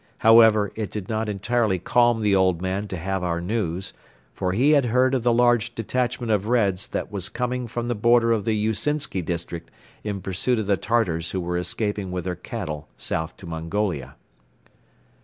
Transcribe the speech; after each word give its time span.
However, 0.25 0.71
it 0.73 0.89
did 0.89 1.09
not 1.09 1.29
entirely 1.29 1.77
calm 1.77 2.21
the 2.21 2.35
old 2.35 2.59
man 2.59 2.87
to 2.87 2.97
have 2.97 3.21
our 3.21 3.39
news, 3.39 3.93
for 4.33 4.51
he 4.51 4.71
had 4.71 4.85
heard 4.85 5.13
of 5.13 5.21
the 5.21 5.31
large 5.31 5.75
detachment 5.75 6.31
of 6.31 6.47
Reds 6.47 6.87
that 6.87 7.11
was 7.11 7.29
coming 7.29 7.67
from 7.67 7.87
the 7.87 7.93
border 7.93 8.31
of 8.31 8.43
the 8.43 8.55
Usinsky 8.55 9.21
District 9.21 9.69
in 10.03 10.19
pursuit 10.19 10.57
of 10.57 10.65
the 10.65 10.75
Tartars 10.75 11.29
who 11.33 11.39
were 11.39 11.55
escaping 11.55 12.09
with 12.11 12.23
their 12.23 12.33
cattle 12.35 12.87
south 12.97 13.37
to 13.37 13.45
Mongolia. 13.45 14.15